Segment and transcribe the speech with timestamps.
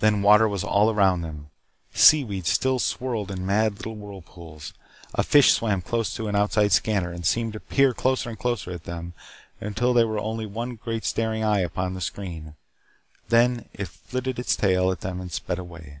[0.00, 1.50] Then water was all around them.
[1.92, 4.72] Seaweed still swirled in mad little whirlpools.
[5.12, 8.70] A fish swam close to an outside scanner, and seemed to peer closer and closer
[8.70, 9.12] at them
[9.60, 12.54] until there was only one great staring eye upon the screen.
[13.28, 16.00] Then it flirted its tail at them and sped away.